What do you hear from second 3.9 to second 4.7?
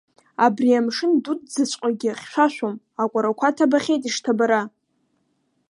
ишҭабара.